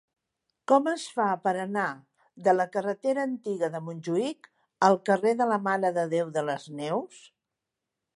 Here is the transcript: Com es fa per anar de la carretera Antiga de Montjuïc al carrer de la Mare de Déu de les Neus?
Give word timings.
Com 0.69 0.87
es 0.91 1.01
fa 1.17 1.25
per 1.41 1.51
anar 1.63 1.83
de 2.47 2.55
la 2.55 2.65
carretera 2.75 3.25
Antiga 3.31 3.69
de 3.75 3.81
Montjuïc 3.89 4.49
al 4.89 4.97
carrer 5.11 5.35
de 5.43 5.47
la 5.51 5.61
Mare 5.69 5.93
de 5.99 6.07
Déu 6.15 6.33
de 6.39 6.45
les 6.49 6.67
Neus? 6.81 7.21